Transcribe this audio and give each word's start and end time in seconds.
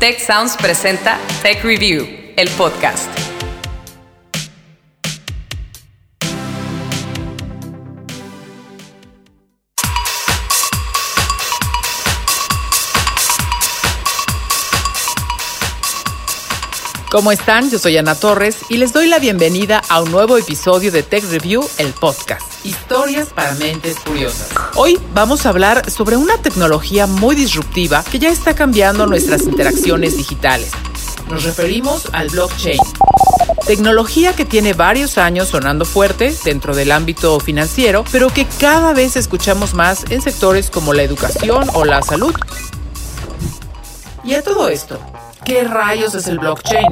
Tech 0.00 0.18
Sounds 0.18 0.56
presenta 0.56 1.18
Tech 1.42 1.62
Review, 1.62 2.08
el 2.34 2.48
podcast. 2.56 3.29
¿Cómo 17.10 17.32
están? 17.32 17.68
Yo 17.70 17.80
soy 17.80 17.96
Ana 17.96 18.14
Torres 18.14 18.58
y 18.68 18.76
les 18.76 18.92
doy 18.92 19.08
la 19.08 19.18
bienvenida 19.18 19.82
a 19.88 20.00
un 20.00 20.12
nuevo 20.12 20.38
episodio 20.38 20.92
de 20.92 21.02
Tech 21.02 21.24
Review, 21.24 21.68
el 21.78 21.92
podcast. 21.92 22.42
Historias 22.64 23.30
para 23.30 23.52
mentes 23.56 23.98
curiosas. 23.98 24.50
Hoy 24.76 24.96
vamos 25.12 25.44
a 25.44 25.48
hablar 25.48 25.90
sobre 25.90 26.16
una 26.16 26.40
tecnología 26.40 27.08
muy 27.08 27.34
disruptiva 27.34 28.04
que 28.04 28.20
ya 28.20 28.28
está 28.28 28.54
cambiando 28.54 29.08
nuestras 29.08 29.42
interacciones 29.42 30.16
digitales. 30.16 30.70
Nos 31.28 31.42
referimos 31.42 32.08
al 32.12 32.28
blockchain. 32.28 32.78
Tecnología 33.66 34.36
que 34.36 34.44
tiene 34.44 34.72
varios 34.72 35.18
años 35.18 35.48
sonando 35.48 35.84
fuerte 35.84 36.32
dentro 36.44 36.76
del 36.76 36.92
ámbito 36.92 37.40
financiero, 37.40 38.04
pero 38.12 38.28
que 38.28 38.46
cada 38.60 38.92
vez 38.92 39.16
escuchamos 39.16 39.74
más 39.74 40.04
en 40.10 40.22
sectores 40.22 40.70
como 40.70 40.94
la 40.94 41.02
educación 41.02 41.68
o 41.74 41.84
la 41.84 42.02
salud. 42.02 42.36
Y 44.22 44.34
a 44.34 44.42
todo 44.42 44.68
esto, 44.68 45.00
¿Qué 45.44 45.64
rayos 45.64 46.14
es 46.14 46.26
el 46.26 46.38
blockchain? 46.38 46.86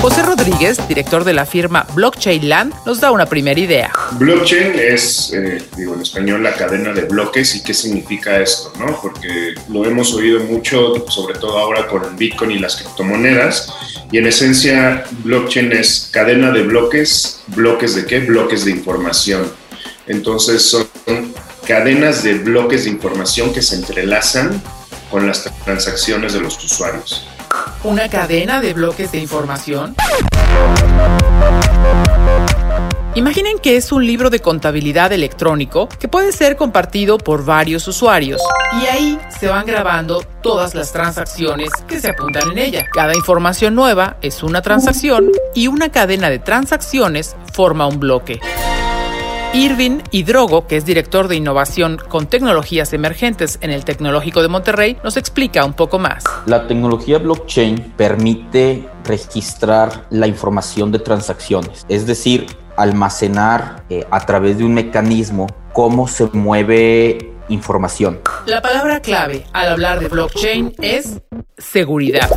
José 0.00 0.22
Rodríguez, 0.22 0.78
director 0.88 1.24
de 1.24 1.32
la 1.32 1.44
firma 1.46 1.86
Blockchain 1.94 2.48
Land, 2.48 2.74
nos 2.86 3.00
da 3.00 3.10
una 3.10 3.26
primera 3.26 3.58
idea. 3.58 3.92
Blockchain 4.12 4.78
es, 4.78 5.32
eh, 5.32 5.62
digo 5.76 5.94
en 5.94 6.02
español, 6.02 6.42
la 6.42 6.54
cadena 6.54 6.92
de 6.92 7.02
bloques. 7.02 7.54
¿Y 7.56 7.62
qué 7.62 7.74
significa 7.74 8.38
esto? 8.40 8.72
¿no? 8.78 8.98
Porque 9.00 9.54
lo 9.68 9.84
hemos 9.84 10.14
oído 10.14 10.40
mucho, 10.40 11.04
sobre 11.08 11.38
todo 11.38 11.58
ahora 11.58 11.86
con 11.86 12.04
el 12.04 12.14
Bitcoin 12.14 12.52
y 12.52 12.58
las 12.58 12.76
criptomonedas. 12.76 13.72
Y 14.10 14.18
en 14.18 14.26
esencia, 14.26 15.04
blockchain 15.24 15.72
es 15.72 16.08
cadena 16.12 16.50
de 16.50 16.62
bloques. 16.62 17.42
¿Bloques 17.48 17.94
de 17.94 18.06
qué? 18.06 18.20
Bloques 18.20 18.64
de 18.64 18.70
información. 18.70 19.52
Entonces 20.06 20.62
son 20.62 20.86
cadenas 21.66 22.22
de 22.22 22.34
bloques 22.34 22.84
de 22.84 22.90
información 22.90 23.52
que 23.52 23.60
se 23.60 23.74
entrelazan 23.74 24.62
con 25.10 25.26
las 25.26 25.50
transacciones 25.64 26.32
de 26.32 26.40
los 26.40 26.62
usuarios. 26.62 27.26
¿Una 27.82 28.08
cadena 28.08 28.60
de 28.60 28.72
bloques 28.72 29.10
de 29.10 29.18
información? 29.18 29.96
Imaginen 33.16 33.58
que 33.58 33.76
es 33.76 33.90
un 33.92 34.06
libro 34.06 34.30
de 34.30 34.40
contabilidad 34.40 35.12
electrónico 35.12 35.88
que 35.88 36.06
puede 36.06 36.32
ser 36.32 36.56
compartido 36.56 37.18
por 37.18 37.44
varios 37.44 37.88
usuarios 37.88 38.40
y 38.80 38.86
ahí 38.86 39.18
se 39.40 39.48
van 39.48 39.66
grabando 39.66 40.22
todas 40.42 40.74
las 40.74 40.92
transacciones 40.92 41.70
que 41.88 41.98
se 41.98 42.10
apuntan 42.10 42.52
en 42.52 42.58
ella. 42.58 42.86
Cada 42.92 43.14
información 43.16 43.74
nueva 43.74 44.18
es 44.22 44.42
una 44.42 44.62
transacción 44.62 45.32
y 45.54 45.66
una 45.66 45.90
cadena 45.90 46.30
de 46.30 46.38
transacciones 46.38 47.34
forma 47.52 47.86
un 47.86 47.98
bloque. 47.98 48.38
Irving 49.56 50.02
Hidrogo, 50.10 50.66
que 50.66 50.76
es 50.76 50.84
director 50.84 51.28
de 51.28 51.36
innovación 51.36 51.96
con 51.96 52.26
tecnologías 52.26 52.92
emergentes 52.92 53.58
en 53.62 53.70
el 53.70 53.86
Tecnológico 53.86 54.42
de 54.42 54.48
Monterrey, 54.48 54.98
nos 55.02 55.16
explica 55.16 55.64
un 55.64 55.72
poco 55.72 55.98
más. 55.98 56.24
La 56.44 56.66
tecnología 56.66 57.16
blockchain 57.16 57.94
permite 57.96 58.86
registrar 59.04 60.04
la 60.10 60.26
información 60.26 60.92
de 60.92 60.98
transacciones, 60.98 61.86
es 61.88 62.06
decir, 62.06 62.44
almacenar 62.76 63.84
eh, 63.88 64.04
a 64.10 64.26
través 64.26 64.58
de 64.58 64.64
un 64.64 64.74
mecanismo 64.74 65.46
cómo 65.72 66.06
se 66.06 66.26
mueve 66.34 67.32
información. 67.48 68.20
La 68.44 68.60
palabra 68.60 69.00
clave 69.00 69.46
al 69.54 69.70
hablar 69.70 70.00
de 70.00 70.08
blockchain 70.08 70.74
es 70.82 71.22
seguridad. 71.56 72.28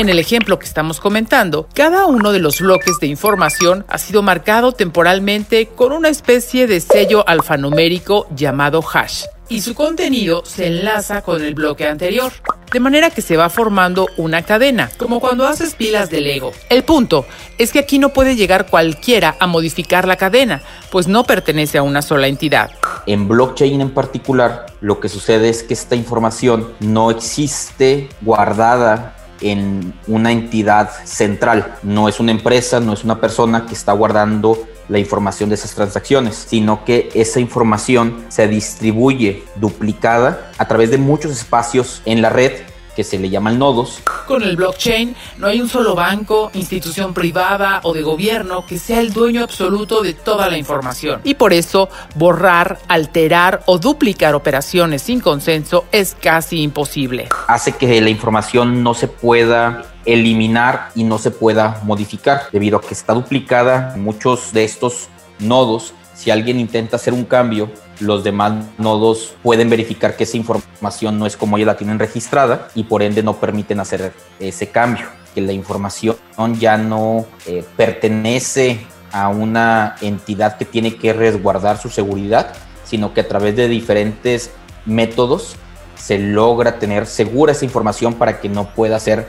En 0.00 0.08
el 0.08 0.18
ejemplo 0.18 0.58
que 0.58 0.64
estamos 0.64 0.98
comentando, 0.98 1.68
cada 1.74 2.06
uno 2.06 2.32
de 2.32 2.38
los 2.38 2.62
bloques 2.62 2.98
de 3.00 3.06
información 3.06 3.84
ha 3.86 3.98
sido 3.98 4.22
marcado 4.22 4.72
temporalmente 4.72 5.66
con 5.66 5.92
una 5.92 6.08
especie 6.08 6.66
de 6.66 6.80
sello 6.80 7.22
alfanumérico 7.28 8.26
llamado 8.34 8.82
hash 8.82 9.24
y 9.50 9.60
su 9.60 9.74
contenido 9.74 10.42
se 10.46 10.68
enlaza 10.68 11.20
con 11.20 11.44
el 11.44 11.54
bloque 11.54 11.86
anterior, 11.86 12.32
de 12.72 12.80
manera 12.80 13.10
que 13.10 13.20
se 13.20 13.36
va 13.36 13.50
formando 13.50 14.06
una 14.16 14.42
cadena, 14.42 14.90
como 14.96 15.20
cuando 15.20 15.46
haces 15.46 15.74
pilas 15.74 16.08
de 16.08 16.20
Lego. 16.22 16.52
El 16.70 16.84
punto 16.84 17.26
es 17.58 17.72
que 17.72 17.80
aquí 17.80 17.98
no 17.98 18.10
puede 18.10 18.36
llegar 18.36 18.70
cualquiera 18.70 19.36
a 19.38 19.46
modificar 19.48 20.06
la 20.06 20.16
cadena, 20.16 20.62
pues 20.90 21.08
no 21.08 21.24
pertenece 21.24 21.76
a 21.76 21.82
una 21.82 22.00
sola 22.00 22.28
entidad. 22.28 22.70
En 23.06 23.28
blockchain 23.28 23.80
en 23.80 23.90
particular, 23.90 24.66
lo 24.80 25.00
que 25.00 25.08
sucede 25.08 25.48
es 25.48 25.64
que 25.64 25.74
esta 25.74 25.96
información 25.96 26.72
no 26.78 27.10
existe 27.10 28.08
guardada 28.22 29.16
en 29.40 29.94
una 30.06 30.32
entidad 30.32 30.90
central. 31.04 31.74
No 31.82 32.08
es 32.08 32.20
una 32.20 32.32
empresa, 32.32 32.80
no 32.80 32.92
es 32.92 33.04
una 33.04 33.20
persona 33.20 33.66
que 33.66 33.74
está 33.74 33.92
guardando 33.92 34.58
la 34.88 34.98
información 34.98 35.48
de 35.48 35.54
esas 35.54 35.74
transacciones, 35.74 36.46
sino 36.48 36.84
que 36.84 37.10
esa 37.14 37.40
información 37.40 38.24
se 38.28 38.48
distribuye 38.48 39.44
duplicada 39.56 40.50
a 40.58 40.66
través 40.66 40.90
de 40.90 40.98
muchos 40.98 41.30
espacios 41.30 42.02
en 42.04 42.20
la 42.22 42.28
red 42.28 42.52
que 43.00 43.04
se 43.04 43.18
le 43.18 43.30
llaman 43.30 43.58
nodos. 43.58 44.02
Con 44.26 44.42
el 44.42 44.56
blockchain 44.56 45.16
no 45.38 45.46
hay 45.46 45.58
un 45.62 45.70
solo 45.70 45.94
banco, 45.94 46.50
institución 46.52 47.14
privada 47.14 47.80
o 47.82 47.94
de 47.94 48.02
gobierno 48.02 48.66
que 48.66 48.76
sea 48.76 49.00
el 49.00 49.14
dueño 49.14 49.42
absoluto 49.42 50.02
de 50.02 50.12
toda 50.12 50.50
la 50.50 50.58
información. 50.58 51.22
Y 51.24 51.32
por 51.32 51.54
eso 51.54 51.88
borrar, 52.16 52.78
alterar 52.88 53.62
o 53.64 53.78
duplicar 53.78 54.34
operaciones 54.34 55.00
sin 55.00 55.20
consenso 55.20 55.86
es 55.92 56.14
casi 56.14 56.60
imposible. 56.60 57.30
Hace 57.48 57.72
que 57.72 58.02
la 58.02 58.10
información 58.10 58.82
no 58.82 58.92
se 58.92 59.08
pueda 59.08 59.86
eliminar 60.04 60.90
y 60.94 61.04
no 61.04 61.16
se 61.16 61.30
pueda 61.30 61.80
modificar 61.84 62.48
debido 62.52 62.76
a 62.76 62.82
que 62.82 62.92
está 62.92 63.14
duplicada 63.14 63.94
muchos 63.96 64.52
de 64.52 64.64
estos 64.64 65.08
nodos 65.38 65.94
si 66.20 66.30
alguien 66.30 66.60
intenta 66.60 66.96
hacer 66.96 67.14
un 67.14 67.24
cambio, 67.24 67.70
los 68.00 68.24
demás 68.24 68.64
nodos 68.78 69.34
pueden 69.42 69.70
verificar 69.70 70.16
que 70.16 70.24
esa 70.24 70.36
información 70.36 71.18
no 71.18 71.26
es 71.26 71.36
como 71.36 71.56
ellos 71.56 71.66
la 71.66 71.76
tienen 71.76 71.98
registrada 71.98 72.68
y 72.74 72.84
por 72.84 73.02
ende 73.02 73.22
no 73.22 73.36
permiten 73.36 73.80
hacer 73.80 74.12
ese 74.38 74.68
cambio, 74.68 75.06
que 75.34 75.40
la 75.40 75.52
información 75.52 76.16
ya 76.58 76.76
no 76.76 77.26
eh, 77.46 77.64
pertenece 77.76 78.80
a 79.12 79.28
una 79.28 79.96
entidad 80.00 80.56
que 80.56 80.64
tiene 80.64 80.96
que 80.96 81.12
resguardar 81.12 81.78
su 81.78 81.88
seguridad, 81.88 82.52
sino 82.84 83.12
que 83.12 83.20
a 83.20 83.28
través 83.28 83.56
de 83.56 83.68
diferentes 83.68 84.50
métodos 84.86 85.56
se 85.96 86.18
logra 86.18 86.78
tener 86.78 87.06
segura 87.06 87.52
esa 87.52 87.64
información 87.64 88.14
para 88.14 88.40
que 88.40 88.48
no 88.48 88.74
pueda 88.74 88.98
ser 88.98 89.28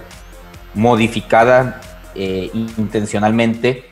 modificada 0.73 1.81
eh, 2.15 2.49
intencionalmente 2.77 3.85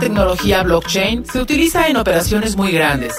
tecnología 0.00 0.62
blockchain 0.62 1.26
se 1.26 1.40
utiliza 1.40 1.86
en 1.88 1.98
operaciones 1.98 2.56
muy 2.56 2.72
grandes 2.72 3.14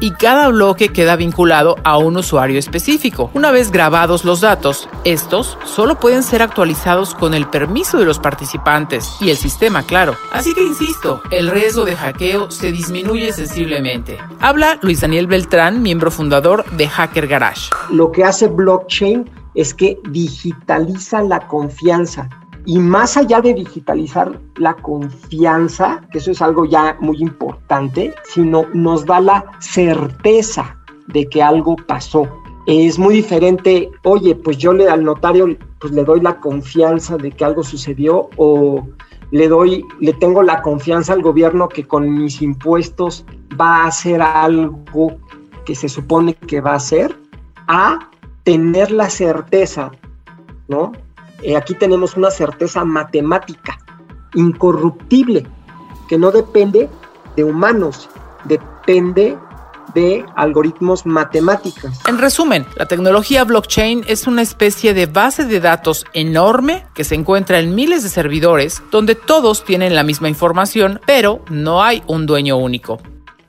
y 0.00 0.12
cada 0.12 0.48
bloque 0.48 0.90
queda 0.90 1.16
vinculado 1.16 1.76
a 1.82 1.98
un 1.98 2.16
usuario 2.16 2.58
específico. 2.58 3.30
Una 3.34 3.50
vez 3.50 3.70
grabados 3.70 4.24
los 4.24 4.40
datos, 4.40 4.88
estos 5.04 5.58
solo 5.64 5.98
pueden 5.98 6.22
ser 6.22 6.42
actualizados 6.42 7.14
con 7.14 7.34
el 7.34 7.48
permiso 7.48 7.98
de 7.98 8.04
los 8.04 8.18
participantes 8.18 9.10
y 9.20 9.30
el 9.30 9.36
sistema, 9.36 9.82
claro. 9.82 10.16
Así 10.32 10.54
que 10.54 10.62
insisto, 10.62 11.22
el 11.30 11.50
riesgo 11.50 11.84
de 11.84 11.96
hackeo 11.96 12.50
se 12.50 12.72
disminuye 12.72 13.32
sensiblemente. 13.32 14.18
Habla 14.40 14.78
Luis 14.82 15.00
Daniel 15.00 15.26
Beltrán, 15.26 15.82
miembro 15.82 16.10
fundador 16.10 16.64
de 16.70 16.88
Hacker 16.88 17.26
Garage. 17.26 17.70
Lo 17.90 18.10
que 18.10 18.24
hace 18.24 18.46
blockchain 18.48 19.28
es 19.54 19.74
que 19.74 19.98
digitaliza 20.08 21.22
la 21.22 21.46
confianza 21.46 22.28
y 22.66 22.78
más 22.78 23.16
allá 23.16 23.40
de 23.40 23.54
digitalizar 23.54 24.38
la 24.56 24.74
confianza, 24.74 26.00
que 26.10 26.18
eso 26.18 26.30
es 26.30 26.42
algo 26.42 26.64
ya 26.64 26.96
muy 27.00 27.18
importante, 27.18 28.14
sino 28.24 28.66
nos 28.74 29.06
da 29.06 29.20
la 29.20 29.44
certeza 29.58 30.76
de 31.08 31.28
que 31.28 31.42
algo 31.42 31.76
pasó. 31.76 32.28
Es 32.66 32.98
muy 32.98 33.14
diferente, 33.14 33.90
oye, 34.04 34.34
pues 34.34 34.58
yo 34.58 34.72
le, 34.72 34.88
al 34.88 35.04
notario 35.04 35.56
pues 35.80 35.92
le 35.92 36.04
doy 36.04 36.20
la 36.20 36.38
confianza 36.38 37.16
de 37.16 37.30
que 37.30 37.44
algo 37.44 37.62
sucedió 37.62 38.28
o 38.36 38.86
le 39.30 39.48
doy, 39.48 39.84
le 39.98 40.12
tengo 40.12 40.42
la 40.42 40.60
confianza 40.62 41.12
al 41.12 41.22
gobierno 41.22 41.68
que 41.68 41.86
con 41.86 42.12
mis 42.12 42.42
impuestos 42.42 43.24
va 43.58 43.84
a 43.84 43.86
hacer 43.86 44.20
algo 44.20 45.16
que 45.64 45.74
se 45.74 45.88
supone 45.88 46.34
que 46.34 46.60
va 46.60 46.72
a 46.72 46.76
hacer, 46.76 47.16
a 47.66 48.10
tener 48.44 48.90
la 48.90 49.08
certeza, 49.08 49.92
¿no? 50.68 50.92
Eh, 51.42 51.56
aquí 51.56 51.74
tenemos 51.74 52.16
una 52.16 52.30
certeza 52.30 52.84
matemática, 52.84 53.78
incorruptible, 54.34 55.46
que 56.08 56.18
no 56.18 56.30
depende 56.30 56.88
de 57.36 57.44
humanos, 57.44 58.08
depende 58.44 59.36
de 59.94 60.24
algoritmos 60.36 61.06
matemáticos. 61.06 61.90
En 62.06 62.18
resumen, 62.18 62.66
la 62.76 62.86
tecnología 62.86 63.44
blockchain 63.44 64.04
es 64.06 64.26
una 64.26 64.42
especie 64.42 64.94
de 64.94 65.06
base 65.06 65.44
de 65.44 65.60
datos 65.60 66.04
enorme 66.12 66.86
que 66.94 67.04
se 67.04 67.14
encuentra 67.14 67.58
en 67.58 67.74
miles 67.74 68.02
de 68.02 68.08
servidores 68.08 68.82
donde 68.90 69.14
todos 69.14 69.64
tienen 69.64 69.94
la 69.94 70.02
misma 70.02 70.28
información, 70.28 71.00
pero 71.06 71.40
no 71.50 71.82
hay 71.82 72.02
un 72.06 72.26
dueño 72.26 72.56
único. 72.56 72.98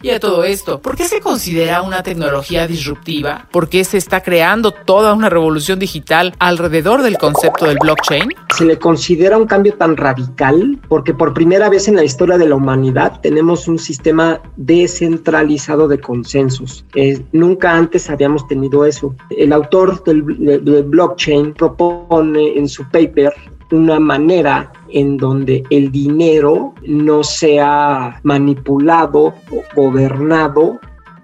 Y 0.03 0.09
a 0.09 0.19
todo 0.19 0.43
esto, 0.43 0.81
¿por 0.81 0.95
qué 0.95 1.05
se 1.05 1.19
considera 1.19 1.81
una 1.83 2.01
tecnología 2.01 2.65
disruptiva? 2.67 3.47
¿Por 3.51 3.69
qué 3.69 3.83
se 3.83 3.97
está 3.97 4.21
creando 4.21 4.71
toda 4.71 5.13
una 5.13 5.29
revolución 5.29 5.77
digital 5.77 6.33
alrededor 6.39 7.03
del 7.03 7.17
concepto 7.17 7.65
del 7.65 7.77
blockchain? 7.79 8.29
Se 8.57 8.65
le 8.65 8.79
considera 8.79 9.37
un 9.37 9.45
cambio 9.45 9.75
tan 9.75 9.95
radical 9.97 10.79
porque 10.87 11.13
por 11.13 11.33
primera 11.33 11.69
vez 11.69 11.87
en 11.87 11.95
la 11.95 12.03
historia 12.03 12.37
de 12.37 12.47
la 12.47 12.55
humanidad 12.55 13.19
tenemos 13.21 13.67
un 13.67 13.77
sistema 13.77 14.41
descentralizado 14.55 15.87
de 15.87 15.99
consensos. 15.99 16.83
Eh, 16.95 17.23
nunca 17.31 17.75
antes 17.75 18.09
habíamos 18.09 18.47
tenido 18.47 18.85
eso. 18.85 19.15
El 19.29 19.53
autor 19.53 20.03
del, 20.03 20.25
del 20.63 20.83
blockchain 20.83 21.53
propone 21.53 22.57
en 22.57 22.67
su 22.67 22.89
paper 22.89 23.33
una 23.71 23.99
manera 23.99 24.71
en 24.89 25.17
donde 25.17 25.63
el 25.69 25.91
dinero 25.91 26.73
no 26.85 27.23
sea 27.23 28.19
manipulado 28.23 29.33
o 29.51 29.63
gobernado 29.75 30.79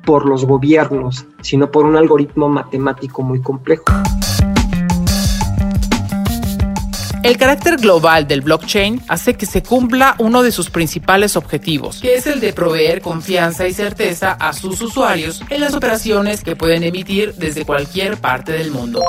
por 0.06 0.26
los 0.26 0.46
gobiernos, 0.46 1.26
sino 1.42 1.70
por 1.70 1.86
un 1.86 1.98
algoritmo 1.98 2.48
matemático 2.48 3.22
muy 3.22 3.42
complejo. 3.42 3.84
El 7.28 7.36
carácter 7.36 7.76
global 7.76 8.26
del 8.26 8.40
blockchain 8.40 9.02
hace 9.10 9.34
que 9.34 9.46
se 9.46 9.62
cumpla 9.62 10.16
uno 10.18 10.44
de 10.44 10.52
sus 10.54 10.70
principales 10.70 11.36
objetivos, 11.36 12.00
que 12.00 12.16
es 12.16 12.26
el 12.26 12.40
de 12.40 12.54
proveer 12.54 13.02
confianza 13.02 13.68
y 13.68 13.74
certeza 13.74 14.32
a 14.32 14.54
sus 14.54 14.80
usuarios 14.82 15.42
en 15.50 15.60
las 15.60 15.74
operaciones 15.74 16.42
que 16.42 16.56
pueden 16.56 16.84
emitir 16.84 17.34
desde 17.34 17.66
cualquier 17.66 18.16
parte 18.16 18.54
del 18.54 18.72
mundo. 18.72 19.04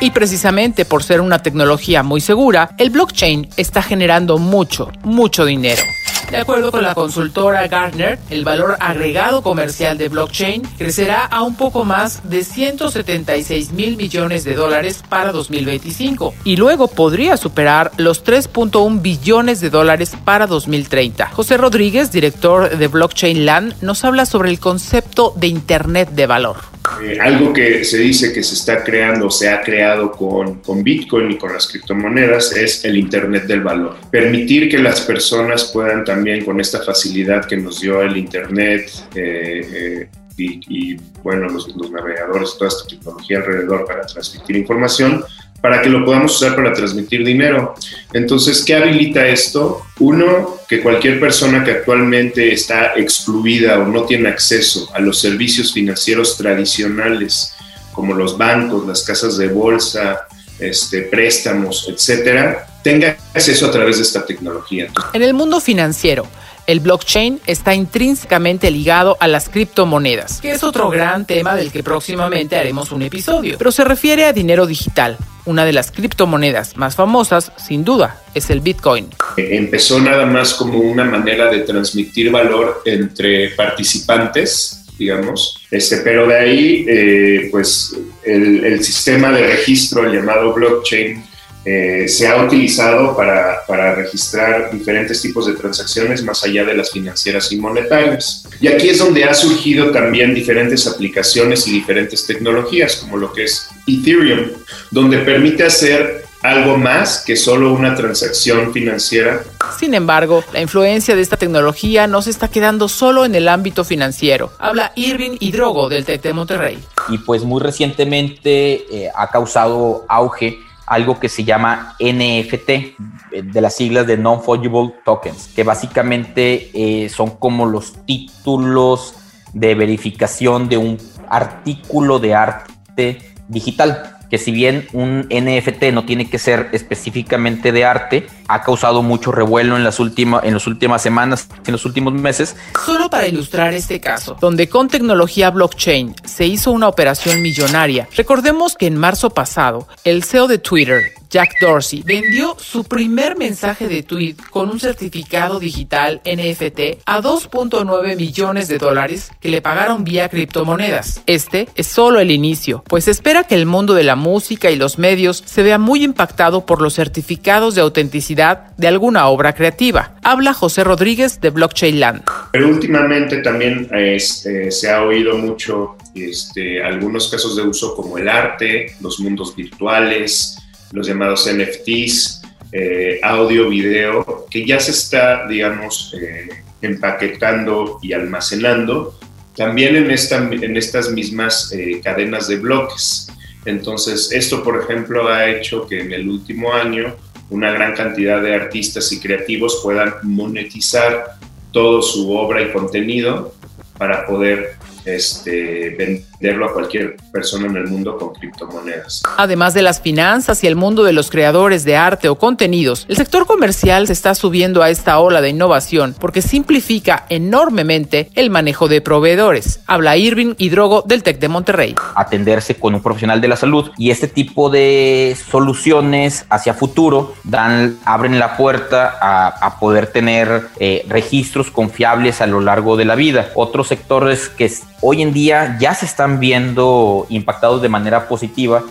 Y 0.00 0.12
precisamente 0.12 0.84
por 0.84 1.02
ser 1.02 1.20
una 1.20 1.42
tecnología 1.42 2.04
muy 2.04 2.20
segura, 2.20 2.76
el 2.78 2.90
blockchain 2.90 3.48
está 3.56 3.82
generando 3.82 4.38
mucho, 4.38 4.92
mucho 5.02 5.44
dinero. 5.44 5.82
De 6.30 6.36
acuerdo 6.36 6.70
con 6.70 6.82
la 6.82 6.94
consultora 6.94 7.66
Gartner, 7.68 8.18
el 8.28 8.44
valor 8.44 8.76
agregado 8.80 9.42
comercial 9.42 9.96
de 9.96 10.08
blockchain 10.10 10.62
crecerá 10.76 11.24
a 11.24 11.42
un 11.42 11.56
poco 11.56 11.84
más 11.86 12.28
de 12.28 12.44
176 12.44 13.72
mil 13.72 13.96
millones 13.96 14.44
de 14.44 14.54
dólares 14.54 15.02
para 15.08 15.32
2025 15.32 16.34
y 16.44 16.56
luego 16.56 16.88
podría 16.88 17.38
superar 17.38 17.92
los 17.96 18.24
3.1 18.24 19.00
billones 19.00 19.60
de 19.60 19.70
dólares 19.70 20.12
para 20.24 20.46
2030. 20.46 21.30
José 21.30 21.56
Rodríguez, 21.56 22.12
director 22.12 22.76
de 22.76 22.88
Blockchain 22.88 23.46
Land, 23.46 23.82
nos 23.82 24.04
habla 24.04 24.26
sobre 24.26 24.50
el 24.50 24.60
concepto 24.60 25.32
de 25.34 25.46
Internet 25.46 26.10
de 26.10 26.26
valor. 26.26 26.77
Eh, 27.02 27.18
algo 27.20 27.52
que 27.52 27.84
se 27.84 27.98
dice 27.98 28.32
que 28.32 28.42
se 28.42 28.54
está 28.54 28.82
creando, 28.82 29.30
se 29.30 29.48
ha 29.48 29.62
creado 29.62 30.12
con, 30.12 30.60
con, 30.60 30.82
Bitcoin 30.82 31.30
y 31.32 31.38
con 31.38 31.52
las 31.52 31.68
criptomonedas 31.68 32.52
es 32.52 32.84
el 32.84 32.96
Internet 32.96 33.44
del 33.44 33.62
valor. 33.62 33.96
Permitir 34.10 34.68
que 34.68 34.78
las 34.78 35.00
personas 35.00 35.70
puedan 35.72 36.04
también 36.04 36.44
con 36.44 36.60
esta 36.60 36.82
facilidad 36.82 37.44
que 37.44 37.56
nos 37.56 37.80
dio 37.80 38.02
el 38.02 38.16
Internet 38.16 38.90
eh, 39.14 39.68
eh, 39.72 40.08
y, 40.36 40.96
bueno, 41.22 41.48
los, 41.48 41.74
los 41.76 41.90
navegadores, 41.90 42.56
toda 42.56 42.68
esta 42.68 42.86
tecnología 42.86 43.38
alrededor 43.38 43.84
para 43.84 44.02
transmitir 44.02 44.56
información, 44.56 45.24
para 45.60 45.82
que 45.82 45.88
lo 45.88 46.04
podamos 46.04 46.36
usar 46.36 46.54
para 46.54 46.72
transmitir 46.72 47.24
dinero. 47.24 47.74
Entonces, 48.12 48.64
¿qué 48.64 48.74
habilita 48.76 49.26
esto? 49.26 49.82
Uno, 49.98 50.56
que 50.68 50.80
cualquier 50.80 51.18
persona 51.18 51.64
que 51.64 51.72
actualmente 51.72 52.52
está 52.52 52.94
excluida 52.96 53.78
o 53.78 53.86
no 53.86 54.04
tiene 54.04 54.28
acceso 54.28 54.88
a 54.94 55.00
los 55.00 55.20
servicios 55.20 55.72
financieros 55.72 56.36
tradicionales, 56.36 57.54
como 57.92 58.14
los 58.14 58.38
bancos, 58.38 58.86
las 58.86 59.02
casas 59.02 59.36
de 59.36 59.48
bolsa, 59.48 60.28
este, 60.58 61.02
préstamos, 61.02 61.86
etcétera, 61.88 62.66
tenga 62.82 63.16
acceso 63.34 63.66
a 63.66 63.70
través 63.70 63.96
de 63.96 64.02
esta 64.02 64.24
tecnología. 64.24 64.88
En 65.12 65.22
el 65.22 65.34
mundo 65.34 65.60
financiero, 65.60 66.26
el 66.68 66.80
blockchain 66.80 67.40
está 67.46 67.74
intrínsecamente 67.74 68.70
ligado 68.70 69.16
a 69.20 69.26
las 69.26 69.48
criptomonedas, 69.48 70.42
que 70.42 70.50
es 70.50 70.62
otro 70.62 70.90
gran 70.90 71.26
tema 71.26 71.56
del 71.56 71.72
que 71.72 71.82
próximamente 71.82 72.56
haremos 72.56 72.92
un 72.92 73.00
episodio, 73.00 73.56
pero 73.56 73.72
se 73.72 73.84
refiere 73.84 74.26
a 74.26 74.34
dinero 74.34 74.66
digital. 74.66 75.16
Una 75.46 75.64
de 75.64 75.72
las 75.72 75.90
criptomonedas 75.90 76.76
más 76.76 76.94
famosas, 76.94 77.52
sin 77.56 77.84
duda, 77.84 78.22
es 78.34 78.50
el 78.50 78.60
Bitcoin. 78.60 79.08
Empezó 79.38 79.98
nada 79.98 80.26
más 80.26 80.52
como 80.52 80.78
una 80.78 81.04
manera 81.04 81.50
de 81.50 81.60
transmitir 81.60 82.30
valor 82.30 82.82
entre 82.84 83.48
participantes, 83.50 84.84
digamos, 84.98 85.66
este, 85.70 85.98
pero 85.98 86.26
de 86.26 86.36
ahí, 86.36 86.84
eh, 86.86 87.48
pues, 87.50 87.96
el, 88.24 88.62
el 88.62 88.84
sistema 88.84 89.32
de 89.32 89.46
registro, 89.46 90.04
el 90.04 90.18
llamado 90.18 90.52
blockchain, 90.52 91.24
eh, 91.70 92.08
se 92.08 92.26
ha 92.26 92.42
utilizado 92.42 93.14
para, 93.14 93.66
para, 93.66 93.94
registrar 93.94 94.70
diferentes 94.70 95.20
tipos 95.20 95.46
de 95.46 95.52
transacciones 95.52 96.22
más 96.22 96.42
allá 96.42 96.64
de 96.64 96.72
las 96.72 96.90
financieras 96.90 97.52
y 97.52 97.58
monetarias. 97.58 98.48
Y 98.58 98.68
aquí 98.68 98.88
es 98.88 98.98
donde 98.98 99.24
ha 99.24 99.34
surgido 99.34 99.90
también 99.90 100.32
diferentes 100.32 100.86
aplicaciones 100.86 101.66
y 101.68 101.72
diferentes 101.72 102.26
tecnologías, 102.26 102.96
como 102.96 103.18
lo 103.18 103.34
que 103.34 103.44
es 103.44 103.68
Ethereum, 103.86 104.52
donde 104.90 105.18
permite 105.18 105.64
hacer 105.64 106.24
algo 106.40 106.78
más 106.78 107.22
que 107.26 107.36
solo 107.36 107.74
una 107.74 107.94
transacción 107.94 108.72
financiera. 108.72 109.42
Sin 109.78 109.92
embargo, 109.92 110.42
la 110.54 110.62
influencia 110.62 111.16
de 111.16 111.20
esta 111.20 111.36
tecnología 111.36 112.06
no 112.06 112.22
se 112.22 112.30
está 112.30 112.48
quedando 112.48 112.88
solo 112.88 113.26
en 113.26 113.34
el 113.34 113.46
ámbito 113.46 113.84
financiero. 113.84 114.52
Habla 114.58 114.92
Irving 114.96 115.36
Hidrogo 115.38 115.90
del 115.90 116.06
TEC 116.06 116.22
de 116.22 116.32
Monterrey. 116.32 116.78
Y 117.10 117.18
pues 117.18 117.42
muy 117.42 117.60
recientemente 117.60 118.86
eh, 118.90 119.10
ha 119.14 119.28
causado 119.30 120.06
auge 120.08 120.60
algo 120.88 121.20
que 121.20 121.28
se 121.28 121.44
llama 121.44 121.94
NFT, 122.00 122.70
eh, 122.70 122.94
de 123.42 123.60
las 123.60 123.76
siglas 123.76 124.06
de 124.06 124.16
Non-Fungible 124.16 124.94
Tokens, 125.04 125.48
que 125.54 125.62
básicamente 125.62 126.70
eh, 126.74 127.08
son 127.08 127.30
como 127.30 127.66
los 127.66 128.04
títulos 128.04 129.14
de 129.52 129.74
verificación 129.74 130.68
de 130.68 130.78
un 130.78 130.98
artículo 131.28 132.18
de 132.18 132.34
arte 132.34 133.18
digital 133.48 134.17
que 134.30 134.38
si 134.38 134.52
bien 134.52 134.86
un 134.92 135.28
NFT 135.30 135.84
no 135.92 136.04
tiene 136.04 136.28
que 136.28 136.38
ser 136.38 136.68
específicamente 136.72 137.72
de 137.72 137.84
arte, 137.84 138.26
ha 138.48 138.62
causado 138.62 139.02
mucho 139.02 139.32
revuelo 139.32 139.76
en 139.76 139.84
las, 139.84 140.00
últimas 140.00 140.44
en 140.44 140.54
las 140.54 140.66
últimas 140.66 141.02
semanas, 141.02 141.48
en 141.66 141.72
los 141.72 141.84
últimos 141.84 142.12
meses. 142.12 142.56
Solo 142.84 143.10
para 143.10 143.26
ilustrar 143.26 143.74
este 143.74 144.00
caso, 144.00 144.36
donde 144.40 144.68
con 144.68 144.88
tecnología 144.88 145.50
blockchain 145.50 146.14
se 146.24 146.46
hizo 146.46 146.70
una 146.70 146.88
operación 146.88 147.42
millonaria, 147.42 148.08
recordemos 148.16 148.74
que 148.74 148.86
en 148.86 148.96
marzo 148.96 149.30
pasado, 149.30 149.88
el 150.04 150.24
CEO 150.24 150.48
de 150.48 150.58
Twitter, 150.58 151.12
Jack 151.30 151.60
Dorsey 151.60 152.02
vendió 152.02 152.56
su 152.58 152.84
primer 152.84 153.36
mensaje 153.36 153.86
de 153.86 154.02
tweet 154.02 154.36
con 154.50 154.70
un 154.70 154.80
certificado 154.80 155.60
digital 155.60 156.22
NFT 156.24 157.02
a 157.04 157.20
2.9 157.20 158.16
millones 158.16 158.68
de 158.68 158.78
dólares 158.78 159.30
que 159.40 159.50
le 159.50 159.60
pagaron 159.60 160.04
vía 160.04 160.28
criptomonedas. 160.28 161.22
Este 161.26 161.68
es 161.74 161.86
solo 161.86 162.20
el 162.20 162.30
inicio, 162.30 162.82
pues 162.86 163.08
espera 163.08 163.44
que 163.44 163.54
el 163.54 163.66
mundo 163.66 163.94
de 163.94 164.04
la 164.04 164.16
música 164.16 164.70
y 164.70 164.76
los 164.76 164.98
medios 164.98 165.42
se 165.44 165.62
vea 165.62 165.78
muy 165.78 166.02
impactado 166.02 166.64
por 166.64 166.80
los 166.80 166.94
certificados 166.94 167.74
de 167.74 167.82
autenticidad 167.82 168.74
de 168.76 168.88
alguna 168.88 169.26
obra 169.28 169.54
creativa. 169.54 170.14
Habla 170.22 170.54
José 170.54 170.84
Rodríguez 170.84 171.40
de 171.40 171.50
Blockchain 171.50 172.00
Land. 172.00 172.22
Pero 172.52 172.68
últimamente 172.68 173.38
también 173.38 173.88
este, 173.92 174.70
se 174.70 174.90
ha 174.90 175.02
oído 175.02 175.36
mucho 175.36 175.96
este, 176.14 176.82
algunos 176.82 177.28
casos 177.28 177.56
de 177.56 177.62
uso 177.62 177.94
como 177.94 178.18
el 178.18 178.28
arte, 178.28 178.94
los 179.00 179.20
mundos 179.20 179.54
virtuales, 179.54 180.56
los 180.92 181.06
llamados 181.06 181.48
NFTs, 181.52 182.42
eh, 182.72 183.20
audio, 183.22 183.68
video, 183.68 184.46
que 184.50 184.66
ya 184.66 184.78
se 184.80 184.90
está, 184.90 185.46
digamos, 185.46 186.14
eh, 186.20 186.48
empaquetando 186.82 187.98
y 188.02 188.12
almacenando 188.12 189.18
también 189.58 189.96
en, 189.96 190.10
esta, 190.12 190.36
en 190.38 190.76
estas 190.76 191.10
mismas 191.10 191.72
eh, 191.72 192.00
cadenas 192.02 192.46
de 192.46 192.58
bloques. 192.58 193.26
Entonces, 193.64 194.30
esto, 194.32 194.62
por 194.62 194.80
ejemplo, 194.80 195.28
ha 195.28 195.50
hecho 195.50 195.86
que 195.86 196.00
en 196.00 196.12
el 196.12 196.28
último 196.28 196.72
año 196.72 197.16
una 197.50 197.72
gran 197.72 197.94
cantidad 197.94 198.40
de 198.40 198.54
artistas 198.54 199.10
y 199.10 199.18
creativos 199.18 199.80
puedan 199.82 200.14
monetizar 200.22 201.38
todo 201.72 202.02
su 202.02 202.30
obra 202.30 202.62
y 202.62 202.70
contenido 202.70 203.52
para 203.98 204.26
poder 204.26 204.76
este, 205.04 205.90
vender 205.90 206.24
venderlo 206.40 206.66
a 206.66 206.72
cualquier 206.72 207.16
persona 207.32 207.66
en 207.66 207.76
el 207.76 207.88
mundo 207.88 208.16
con 208.16 208.32
criptomonedas. 208.32 209.22
Además 209.36 209.74
de 209.74 209.82
las 209.82 210.00
finanzas 210.00 210.62
y 210.62 210.66
el 210.66 210.76
mundo 210.76 211.04
de 211.04 211.12
los 211.12 211.30
creadores 211.30 211.84
de 211.84 211.96
arte 211.96 212.28
o 212.28 212.36
contenidos, 212.36 213.06
el 213.08 213.16
sector 213.16 213.46
comercial 213.46 214.06
se 214.06 214.12
está 214.12 214.34
subiendo 214.34 214.82
a 214.82 214.90
esta 214.90 215.18
ola 215.18 215.40
de 215.40 215.50
innovación 215.50 216.14
porque 216.18 216.42
simplifica 216.42 217.26
enormemente 217.28 218.30
el 218.34 218.50
manejo 218.50 218.88
de 218.88 219.00
proveedores. 219.00 219.80
Habla 219.86 220.16
Irving 220.16 220.54
Hidrogo 220.58 221.02
del 221.06 221.22
TEC 221.22 221.38
de 221.38 221.48
Monterrey. 221.48 221.94
Atenderse 222.14 222.76
con 222.76 222.94
un 222.94 223.02
profesional 223.02 223.40
de 223.40 223.48
la 223.48 223.56
salud 223.56 223.90
y 223.96 224.10
este 224.10 224.28
tipo 224.28 224.70
de 224.70 225.36
soluciones 225.50 226.46
hacia 226.50 226.74
futuro 226.74 227.34
dan, 227.44 227.98
abren 228.04 228.38
la 228.38 228.56
puerta 228.56 229.16
a, 229.20 229.78
poder 229.78 230.08
tener 230.08 230.68
eh, 230.80 231.04
registros 231.08 231.70
confiables 231.70 232.40
a 232.40 232.46
lo 232.46 232.60
largo 232.60 232.96
de 232.96 233.04
la 233.04 233.14
vida. 233.14 233.50
Otros 233.54 233.88
sectores 233.88 234.48
que 234.48 234.72
hoy 235.00 235.22
en 235.22 235.32
día 235.32 235.76
ya 235.78 235.94
se 235.94 236.06
están 236.06 236.27
viendo 236.36 237.26
impactados 237.30 237.80
de 237.80 237.88
manera 237.88 238.28
positiva 238.28 238.82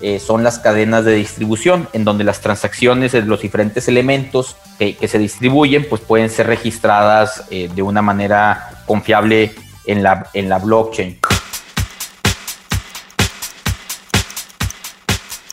eh, 0.00 0.18
son 0.18 0.44
las 0.44 0.58
cadenas 0.58 1.04
de 1.06 1.14
distribución, 1.14 1.88
en 1.94 2.04
donde 2.04 2.22
las 2.22 2.40
transacciones 2.40 3.12
de 3.12 3.22
los 3.22 3.40
diferentes 3.40 3.88
elementos 3.88 4.56
que, 4.78 4.96
se 5.08 5.18
distribuyen 5.18 5.86
pues 5.88 6.02
pueden 6.02 6.28
ser 6.28 6.48
registradas 6.48 7.44
eh, 7.50 7.70
de 7.74 7.82
una 7.82 8.02
manera 8.02 8.82
confiable 8.86 9.54
en 9.86 10.02
la, 10.02 10.28
en 10.34 10.48
la 10.50 10.58
blockchain. 10.58 11.18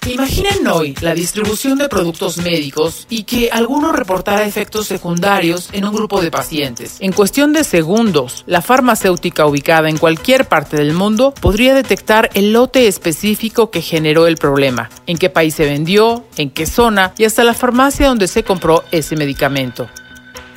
Imaginen 0.05 0.67
hoy 0.67 0.95
la 1.00 1.13
distribución 1.13 1.77
de 1.77 1.88
productos 1.88 2.38
médicos 2.38 3.07
y 3.10 3.24
que 3.24 3.50
alguno 3.51 3.93
reportara 3.93 4.45
efectos 4.45 4.86
secundarios 4.86 5.69
en 5.72 5.86
un 5.86 5.95
grupo 5.95 6.22
de 6.22 6.29
pacientes. 6.29 6.98
En 7.00 7.13
cuestión 7.13 7.53
de 7.53 7.63
segundos, 7.63 8.43
la 8.45 8.62
farmacéutica 8.62 9.45
ubicada 9.45 9.89
en 9.89 9.98
cualquier 9.98 10.45
parte 10.50 10.75
del 10.75 10.93
mundo 10.93 11.33
podría 11.33 11.74
detectar 11.74 12.29
el 12.33 12.51
lote 12.51 12.88
específico 12.88 13.72
que 13.72 13.81
generó 13.81 14.27
el 14.27 14.36
problema, 14.36 14.89
en 15.07 15.17
qué 15.17 15.29
país 15.29 15.55
se 15.55 15.65
vendió, 15.65 16.25
en 16.36 16.50
qué 16.50 16.65
zona 16.65 17.13
y 17.17 17.24
hasta 17.24 17.45
la 17.45 17.53
farmacia 17.53 18.10
donde 18.10 18.27
se 18.27 18.43
compró 18.43 18.83
ese 18.91 19.15
medicamento. 19.15 19.88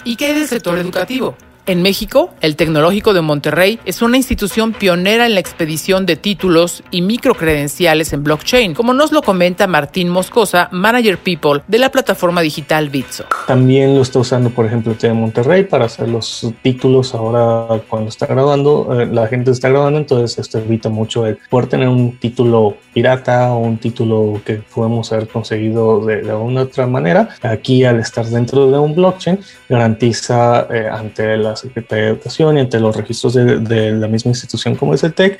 ¿Y 0.04 0.16
qué 0.16 0.26
hay 0.26 0.34
del 0.34 0.48
sector 0.48 0.76
educativo? 0.76 1.36
En 1.68 1.82
México, 1.82 2.30
el 2.42 2.54
Tecnológico 2.54 3.12
de 3.12 3.22
Monterrey 3.22 3.80
es 3.84 4.00
una 4.00 4.16
institución 4.16 4.72
pionera 4.72 5.26
en 5.26 5.34
la 5.34 5.40
expedición 5.40 6.06
de 6.06 6.14
títulos 6.14 6.84
y 6.92 7.02
microcredenciales 7.02 8.12
en 8.12 8.22
blockchain, 8.22 8.72
como 8.72 8.94
nos 8.94 9.10
lo 9.10 9.20
comenta 9.20 9.66
Martín 9.66 10.08
Moscosa, 10.08 10.68
Manager 10.70 11.18
People 11.18 11.62
de 11.66 11.80
la 11.80 11.90
plataforma 11.90 12.40
digital 12.40 12.88
Bitso. 12.88 13.24
También 13.48 13.96
lo 13.96 14.02
está 14.02 14.20
usando, 14.20 14.50
por 14.50 14.64
ejemplo, 14.64 14.92
el 14.92 14.98
de 14.98 15.12
Monterrey 15.12 15.64
para 15.64 15.86
hacer 15.86 16.08
los 16.08 16.52
títulos 16.62 17.16
ahora 17.16 17.82
cuando 17.88 18.10
está 18.10 18.26
grabando, 18.26 19.00
eh, 19.00 19.06
la 19.06 19.26
gente 19.26 19.50
está 19.50 19.68
grabando, 19.68 19.98
entonces 19.98 20.38
esto 20.38 20.58
evita 20.58 20.88
mucho 20.88 21.26
el 21.26 21.36
poder 21.50 21.66
tener 21.66 21.88
un 21.88 22.16
título 22.18 22.76
pirata 22.94 23.52
o 23.52 23.58
un 23.58 23.78
título 23.78 24.40
que 24.44 24.62
podemos 24.72 25.12
haber 25.12 25.26
conseguido 25.26 26.06
de, 26.06 26.22
de 26.22 26.32
una 26.32 26.62
otra 26.62 26.86
manera. 26.86 27.28
Aquí, 27.42 27.84
al 27.84 27.98
estar 27.98 28.24
dentro 28.24 28.70
de 28.70 28.78
un 28.78 28.94
blockchain, 28.94 29.40
garantiza 29.68 30.68
eh, 30.70 30.88
ante 30.88 31.36
Secretaría 31.56 32.04
de 32.04 32.10
Educación 32.10 32.56
y 32.56 32.60
ante 32.60 32.80
los 32.80 32.96
registros 32.96 33.34
de, 33.34 33.92
la 33.92 34.08
misma 34.08 34.30
institución 34.30 34.76
como 34.76 34.94
es 34.94 35.02
el 35.04 35.14
TEC 35.14 35.38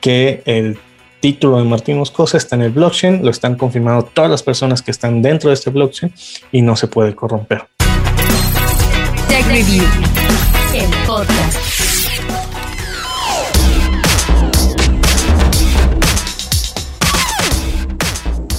que 0.00 0.42
el 0.44 0.78
título 1.20 1.58
de 1.58 1.64
Martín 1.64 1.98
Moscosa 1.98 2.36
está 2.36 2.56
en 2.56 2.62
el 2.62 2.70
blockchain, 2.70 3.24
lo 3.24 3.30
están 3.30 3.56
confirmando 3.56 4.04
todas 4.04 4.30
las 4.30 4.42
personas 4.42 4.82
que 4.82 4.90
están 4.90 5.22
dentro 5.22 5.50
de 5.50 5.54
este 5.54 5.70
blockchain 5.70 6.12
y 6.52 6.62
no 6.62 6.76
se 6.76 6.86
puede 6.86 7.14
corromper. 7.14 7.66
Tech 9.28 9.46
Review, 9.46 9.84
el 10.74 11.06
podcast. 11.06 11.77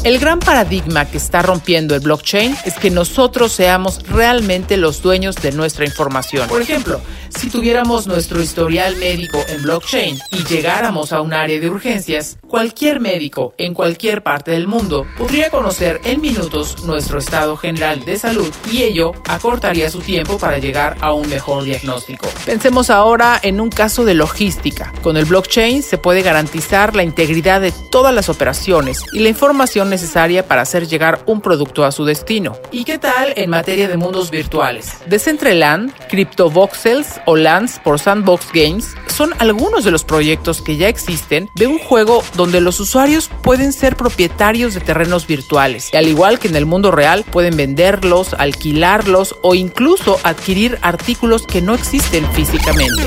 El 0.05 0.17
gran 0.17 0.39
paradigma 0.39 1.03
que 1.03 1.17
está 1.17 1.41
rompiendo 1.41 1.93
el 1.93 1.99
blockchain 1.99 2.55
es 2.63 2.75
que 2.75 2.89
nosotros 2.89 3.51
seamos 3.51 4.01
realmente 4.07 4.77
los 4.77 5.01
dueños 5.01 5.35
de 5.35 5.51
nuestra 5.51 5.83
información. 5.83 6.47
Por 6.47 6.61
ejemplo, 6.61 7.01
si 7.27 7.49
tuviéramos 7.49 8.07
nuestro 8.07 8.41
historial 8.41 8.95
médico 8.95 9.43
en 9.49 9.61
blockchain 9.61 10.17
y 10.31 10.45
llegáramos 10.45 11.11
a 11.11 11.19
un 11.19 11.33
área 11.33 11.59
de 11.59 11.69
urgencias, 11.69 12.37
cualquier 12.49 12.99
médico 12.99 13.53
en 13.57 13.73
cualquier 13.73 14.23
parte 14.23 14.51
del 14.51 14.67
mundo 14.67 15.05
podría 15.17 15.49
conocer 15.49 16.01
en 16.03 16.19
minutos 16.19 16.83
nuestro 16.83 17.19
estado 17.19 17.55
general 17.55 18.03
de 18.03 18.17
salud 18.17 18.51
y 18.71 18.83
ello 18.83 19.13
acortaría 19.27 19.89
su 19.89 19.99
tiempo 19.99 20.37
para 20.37 20.57
llegar 20.57 20.97
a 20.99 21.13
un 21.13 21.29
mejor 21.29 21.63
diagnóstico. 21.63 22.27
Pensemos 22.45 22.89
ahora 22.89 23.39
en 23.41 23.61
un 23.61 23.69
caso 23.69 24.03
de 24.03 24.15
logística. 24.15 24.91
Con 25.03 25.15
el 25.15 25.25
blockchain 25.25 25.83
se 25.83 25.99
puede 25.99 26.23
garantizar 26.23 26.95
la 26.95 27.03
integridad 27.03 27.61
de 27.61 27.71
todas 27.91 28.13
las 28.13 28.29
operaciones 28.29 29.05
y 29.13 29.19
la 29.19 29.29
información 29.29 29.89
necesaria 29.89 30.47
para 30.47 30.63
hacer 30.63 30.87
llegar 30.87 31.21
un 31.27 31.41
producto 31.41 31.85
a 31.85 31.91
su 31.91 32.03
destino. 32.03 32.57
¿Y 32.71 32.83
qué 32.83 32.97
tal 32.97 33.33
en 33.35 33.51
materia 33.51 33.87
de 33.87 33.95
mundos 33.95 34.31
virtuales? 34.31 34.93
Decentraland, 35.05 35.93
CryptoVoxels 36.09 37.21
o 37.27 37.35
Lands 37.35 37.79
por 37.83 37.99
Sandbox 37.99 38.47
Games 38.51 38.95
son 39.07 39.33
algunos 39.37 39.83
de 39.83 39.91
los 39.91 40.03
proyectos 40.03 40.61
que 40.61 40.77
ya 40.77 40.87
existen 40.87 41.47
de 41.55 41.67
un 41.67 41.77
juego 41.77 42.23
donde 42.39 42.61
los 42.61 42.79
usuarios 42.79 43.29
pueden 43.41 43.73
ser 43.73 43.97
propietarios 43.97 44.73
de 44.73 44.79
terrenos 44.79 45.27
virtuales 45.27 45.89
y 45.91 45.97
al 45.97 46.07
igual 46.07 46.39
que 46.39 46.47
en 46.47 46.55
el 46.55 46.65
mundo 46.65 46.89
real 46.89 47.25
pueden 47.29 47.57
venderlos, 47.57 48.33
alquilarlos 48.33 49.35
o 49.41 49.55
incluso 49.55 50.17
adquirir 50.23 50.79
artículos 50.81 51.45
que 51.45 51.61
no 51.61 51.73
existen 51.73 52.25
físicamente. 52.31 53.03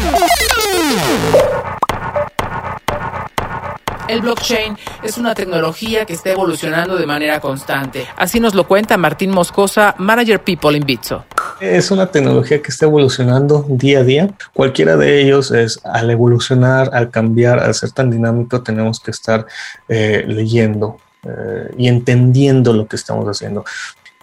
El 4.13 4.21
blockchain 4.21 4.77
es 5.03 5.17
una 5.17 5.35
tecnología 5.35 6.05
que 6.05 6.13
está 6.13 6.33
evolucionando 6.33 6.97
de 6.97 7.07
manera 7.07 7.41
constante. 7.41 8.07
Así 8.15 8.41
nos 8.41 8.55
lo 8.55 8.69
cuenta 8.69 8.99
Martín 8.99 9.31
Moscosa, 9.31 9.95
Manager 9.97 10.45
People 10.45 10.77
en 10.77 10.85
Bitso. 10.85 11.25
Es 11.63 11.91
una 11.91 12.07
tecnología 12.09 12.61
que 12.61 12.71
está 12.71 12.85
evolucionando 12.85 13.65
día 13.71 14.01
a 14.01 14.05
día. 14.05 14.29
Cualquiera 14.53 14.99
de 14.99 15.23
ellos 15.23 15.51
es 15.51 15.81
al 15.85 16.11
evolucionar, 16.11 16.91
al 16.93 17.11
cambiar, 17.11 17.59
al 17.59 17.73
ser 17.73 17.93
tan 17.93 18.11
dinámico, 18.11 18.63
tenemos 18.63 19.01
que 19.01 19.13
estar 19.13 19.47
eh, 19.89 20.25
leyendo 20.29 20.99
eh, 21.25 21.73
y 21.79 21.89
entendiendo 21.89 22.75
lo 22.75 22.87
que 22.87 22.97
estamos 22.97 23.25
haciendo. 23.25 23.65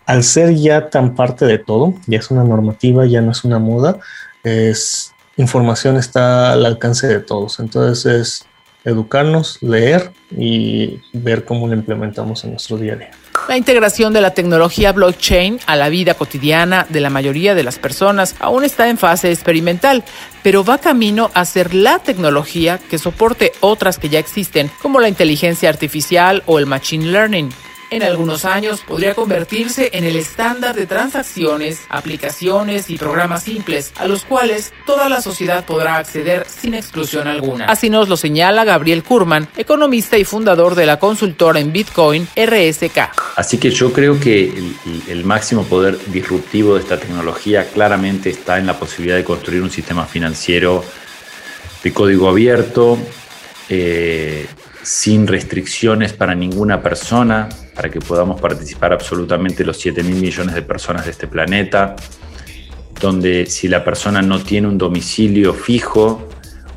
Al 0.06 0.24
ser 0.24 0.54
ya 0.54 0.92
tan 0.92 1.16
parte 1.16 1.46
de 1.46 1.58
todo, 1.58 1.96
ya 2.06 2.20
es 2.20 2.30
una 2.30 2.44
normativa, 2.44 3.08
ya 3.08 3.22
no 3.22 3.32
es 3.32 3.44
una 3.44 3.58
moda, 3.58 3.98
es 4.44 5.16
información 5.36 5.98
está 5.98 6.52
al 6.52 6.64
alcance 6.64 7.08
de 7.08 7.22
todos. 7.22 7.60
Entonces 7.60 8.06
es 8.06 8.49
educarnos, 8.90 9.58
leer 9.62 10.12
y 10.38 11.00
ver 11.14 11.46
cómo 11.46 11.68
lo 11.68 11.74
implementamos 11.74 12.44
en 12.44 12.52
nuestro 12.52 12.78
día 12.78 12.94
a 12.94 12.96
día. 12.98 13.12
La 13.48 13.58
integración 13.58 14.14
de 14.14 14.22
la 14.22 14.34
tecnología 14.34 14.92
blockchain 14.92 15.60
a 15.66 15.76
la 15.76 15.90
vida 15.90 16.14
cotidiana 16.14 16.86
de 16.90 17.00
la 17.00 17.10
mayoría 17.10 17.56
de 17.56 17.64
las 17.64 17.80
personas 17.80 18.36
aún 18.40 18.64
está 18.64 18.90
en 18.90 18.98
fase 18.98 19.32
experimental, 19.32 20.04
pero 20.44 20.64
va 20.64 20.78
camino 20.78 21.32
a 21.34 21.46
ser 21.46 21.74
la 21.74 22.00
tecnología 22.00 22.80
que 22.90 23.00
soporte 23.00 23.54
otras 23.60 23.98
que 23.98 24.10
ya 24.10 24.20
existen, 24.20 24.70
como 24.82 25.00
la 25.00 25.10
inteligencia 25.10 25.70
artificial 25.70 26.44
o 26.46 26.60
el 26.60 26.66
machine 26.66 27.08
learning 27.12 27.50
en 27.92 28.04
algunos 28.04 28.46
años 28.46 28.82
podría 28.82 29.14
convertirse 29.16 29.90
en 29.94 30.04
el 30.04 30.16
estándar 30.16 30.76
de 30.76 30.86
transacciones, 30.86 31.82
aplicaciones 31.90 32.90
y 32.90 32.98
programas 32.98 33.44
simples 33.44 33.92
a 33.96 34.08
los 34.08 34.24
cuales 34.24 34.74
toda 34.86 35.10
la 35.10 35.22
sociedad 35.22 35.66
podrá 35.66 35.98
acceder 35.98 36.46
sin 36.48 36.74
exclusión 36.74 37.28
alguna. 37.28 37.66
Así 37.66 37.90
nos 37.90 38.10
lo 38.10 38.18
señala 38.18 38.64
Gabriel 38.64 39.04
Kurman, 39.04 39.48
economista 39.58 40.18
y 40.18 40.24
fundador 40.24 40.76
de 40.76 40.86
la 40.86 41.00
consultora 41.00 41.60
en 41.60 41.72
Bitcoin 41.72 42.28
RSK. 42.36 42.98
Así 43.36 43.58
que 43.58 43.72
yo 43.72 43.92
creo 43.94 44.20
que 44.20 44.54
el, 45.08 45.24
máximo 45.24 45.64
poder 45.64 45.98
disruptivo 46.08 46.76
de 46.76 46.82
esta 46.82 46.98
tecnología 46.98 47.68
claramente 47.70 48.30
está 48.30 48.58
en 48.58 48.66
la 48.66 48.80
posibilidad 48.80 49.18
de 49.18 49.24
construir 49.24 49.62
un 49.62 49.70
sistema 49.70 50.06
financiero 50.06 50.84
de 51.84 51.94
código 51.94 52.28
abierto, 52.30 52.98
eh, 53.70 54.48
sin 54.84 55.28
restricciones 55.28 56.14
para 56.14 56.36
ninguna 56.36 56.82
persona, 56.82 57.50
para 57.76 57.90
que 57.90 58.00
podamos 58.00 58.40
participar 58.40 58.94
absolutamente 58.94 59.64
los 59.64 59.78
7 59.78 60.04
mil 60.04 60.16
millones 60.16 60.56
de 60.56 60.62
personas 60.62 61.06
de 61.06 61.12
este 61.12 61.28
planeta, 61.28 61.96
donde 63.00 63.46
si 63.46 63.68
la 63.68 63.84
persona 63.84 64.22
no 64.22 64.42
tiene 64.42 64.68
un 64.68 64.78
domicilio 64.78 65.54
fijo 65.54 66.28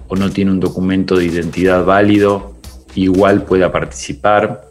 o 0.09 0.17
no 0.17 0.31
tiene 0.31 0.51
un 0.51 0.61
documento 0.61 1.17
de 1.17 1.27
identidad 1.27 1.85
válido, 1.85 2.57
igual 2.95 3.45
pueda 3.45 3.73
participar, 3.73 4.69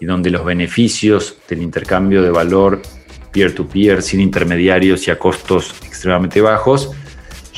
y 0.00 0.06
donde 0.06 0.30
los 0.30 0.44
beneficios 0.44 1.36
del 1.48 1.62
intercambio 1.62 2.22
de 2.22 2.30
valor 2.30 2.82
peer-to-peer, 3.32 4.02
sin 4.02 4.20
intermediarios 4.20 5.08
y 5.08 5.10
a 5.10 5.18
costos 5.18 5.74
extremadamente 5.84 6.40
bajos, 6.40 6.90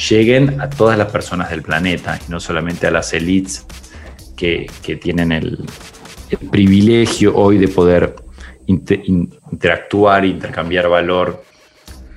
lleguen 0.09 0.61
a 0.61 0.71
todas 0.71 0.97
las 0.97 1.11
personas 1.11 1.50
del 1.50 1.62
planeta 1.62 2.18
y 2.26 2.30
no 2.30 2.40
solamente 2.40 2.87
a 2.87 2.90
las 2.90 3.12
elites 3.12 3.66
que, 4.37 4.71
tienen 5.00 5.33
el, 5.33 5.59
privilegio 6.50 7.37
hoy 7.37 7.57
de 7.57 7.69
poder 7.69 8.16
interactuar 8.66 10.25
e 10.25 10.28
intercambiar 10.28 10.88
valor 10.88 11.45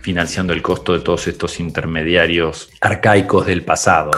financiando 0.01 0.51
el 0.51 0.63
costo 0.63 0.93
de 0.93 1.01
todos 1.01 1.27
estos 1.27 1.59
intermediarios 1.59 2.69
arcaicos 2.81 3.45
del 3.45 3.63
pasado. 3.63 4.11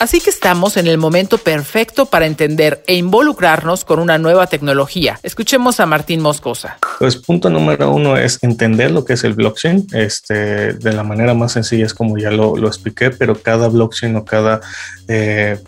Así 0.00 0.20
que 0.20 0.30
estamos 0.30 0.76
en 0.76 0.86
el 0.86 0.96
momento 0.96 1.38
perfecto 1.38 2.06
para 2.06 2.26
entender 2.26 2.84
e 2.86 2.94
involucrarnos 2.94 3.84
con 3.84 3.98
una 3.98 4.16
nueva 4.16 4.46
tecnología. 4.46 5.18
Escuchemos 5.24 5.80
a 5.80 5.86
Martín 5.86 6.20
Moscosa. 6.20 6.78
Pues 7.00 7.16
punto 7.16 7.50
número 7.50 7.90
uno 7.92 8.16
es 8.16 8.38
entender 8.42 8.92
lo 8.92 9.04
que 9.04 9.14
es 9.14 9.24
el 9.24 9.34
blockchain. 9.34 9.88
Este, 9.92 10.74
de 10.74 10.92
la 10.92 11.02
manera 11.02 11.34
más 11.34 11.52
sencilla 11.52 11.84
es 11.84 11.94
como 11.94 12.16
ya 12.16 12.30
lo, 12.30 12.56
expliqué, 12.66 13.10
pero 13.10 13.34
cada 13.34 13.68
blockchain 13.68 14.14
o 14.14 14.24
cada 14.24 14.60
eh, 15.08 15.58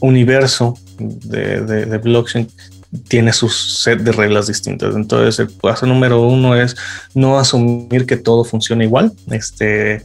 universo 0.00 0.76
de, 0.98 1.60
de, 1.60 1.98
blockchain 1.98 2.50
tiene 3.06 3.32
su 3.32 3.48
set 3.48 4.00
de 4.00 4.10
reglas 4.10 4.48
distintas. 4.48 4.96
Entonces, 4.96 5.38
el 5.38 5.48
paso 5.50 5.86
número 5.86 6.22
uno 6.22 6.56
es 6.56 6.76
no 7.14 7.38
asumir 7.38 8.06
que 8.06 8.16
todo 8.16 8.44
funciona 8.44 8.82
igual. 8.82 9.12
Este, 9.30 10.02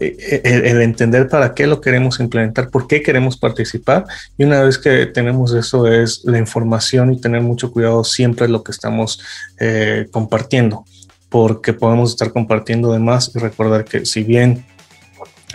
el, 0.00 0.80
entender 0.80 1.28
para 1.28 1.54
qué 1.54 1.66
lo 1.66 1.80
queremos 1.80 2.20
implementar, 2.20 2.70
por 2.70 2.86
qué 2.86 3.02
queremos 3.02 3.36
participar. 3.36 4.04
Y 4.38 4.44
una 4.44 4.62
vez 4.62 4.78
que 4.78 5.06
tenemos 5.06 5.52
eso, 5.54 5.86
es 5.86 6.24
la 6.24 6.38
información 6.38 7.12
y 7.12 7.20
tener 7.20 7.42
mucho 7.42 7.70
cuidado 7.70 8.02
siempre 8.04 8.48
lo 8.48 8.62
que 8.64 8.72
estamos 8.72 9.20
eh, 9.58 10.08
compartiendo, 10.10 10.84
porque 11.28 11.72
podemos 11.72 12.10
estar 12.10 12.32
compartiendo 12.32 12.92
de 12.92 12.98
más 12.98 13.30
y 13.34 13.38
recordar 13.38 13.84
que 13.84 14.06
si 14.06 14.22
bien 14.22 14.64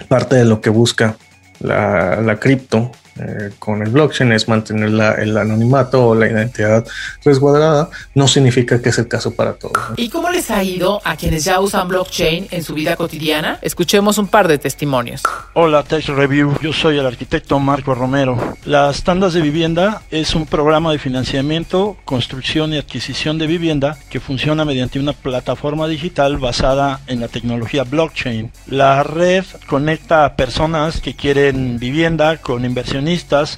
parte 0.08 0.36
de 0.36 0.46
lo 0.46 0.62
que 0.62 0.70
busca 0.70 1.18
la, 1.60 2.22
la 2.22 2.40
cripto 2.40 2.92
eh, 3.18 3.52
con 3.60 3.82
el 3.82 3.90
blockchain 3.90 4.34
es 4.34 4.48
mantener 4.48 4.90
el 5.20 5.38
anonimato 5.38 6.08
o 6.08 6.16
la 6.16 6.28
identidad 6.28 6.86
resguardada, 7.24 7.90
no 8.14 8.28
significa 8.28 8.82
que 8.82 8.90
es 8.90 8.98
el 8.98 9.08
caso 9.08 9.34
para 9.34 9.54
todos. 9.54 9.78
¿Y 9.96 10.10
cómo 10.10 10.30
les 10.30 10.52
ha 10.52 10.64
ido 10.64 11.02
a 11.06 11.16
quienes 11.16 11.46
ya 11.46 11.60
usan 11.62 11.88
blockchain 11.88 12.48
en 12.52 12.64
su 12.64 12.74
vida 12.74 12.96
cotidiana? 12.96 13.60
Escuchemos 13.62 14.18
un 14.18 14.28
par 14.28 14.48
de 14.48 14.58
testimonios. 14.58 15.24
Hola, 15.54 15.84
Tech 15.84 16.06
Review. 16.08 16.58
Yo 16.62 16.74
soy 16.74 16.98
el 16.98 17.06
arquitecto 17.06 17.58
Marco 17.60 17.96
Romero. 17.96 18.58
Las 18.66 19.04
tandas 19.04 19.34
de 19.34 19.42
vivienda 19.42 20.02
es 20.12 20.36
un 20.36 20.46
programa 20.46 20.92
de 20.92 21.00
financiamiento, 21.00 21.96
construcción 22.04 22.74
y 22.74 22.78
adquisición 22.78 23.38
de 23.38 23.48
vivienda 23.48 23.98
que 24.10 24.20
funciona 24.20 24.66
mediante 24.66 25.00
una 25.00 25.14
plataforma 25.14 25.88
digital 25.88 26.38
basada 26.38 27.00
en 27.08 27.22
la 27.22 27.30
tecnología 27.30 27.84
blockchain. 27.84 28.52
La 28.68 29.04
red 29.04 29.46
conecta 29.68 30.26
a 30.26 30.36
personas 30.36 31.00
que 31.00 31.16
quieren 31.16 31.80
vivienda 31.80 32.38
con 32.38 32.66
inversión 32.66 33.05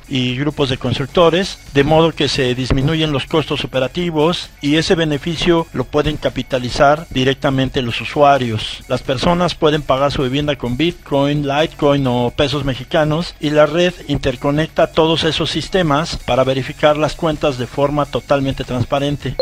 y 0.10 0.36
grupos 0.36 0.70
de 0.70 0.78
constructores, 0.78 1.58
de 1.74 1.84
modo 1.84 2.12
que 2.12 2.28
se 2.28 2.54
disminuyen 2.54 3.14
los 3.14 3.26
costos 3.26 3.64
operativos 3.64 4.50
y 4.62 4.76
ese 4.76 4.96
beneficio 4.96 5.68
lo 5.74 5.86
pueden 5.86 6.18
capitalizar 6.18 7.08
directamente 7.12 7.82
los 7.82 8.02
usuarios. 8.02 8.84
Las 8.90 9.02
personas 9.02 9.56
pueden 9.56 9.84
pagar 9.84 10.12
su 10.12 10.24
vivienda 10.24 10.58
con 10.58 10.76
Bitcoin, 10.76 11.48
Litecoin 11.48 12.06
o 12.08 12.34
pesos 12.36 12.66
mexicanos 12.66 13.36
y 13.40 13.52
la 13.52 13.66
red 13.66 13.94
interconecta 14.08 14.88
todos 14.88 15.24
esos 15.24 15.50
sistemas 15.50 16.18
para 16.18 16.44
verificar 16.44 16.98
las 16.98 17.16
cuentas 17.16 17.58
de 17.58 17.68
forma 17.68 18.06
totalmente 18.06 18.66
transparente. 18.66 19.36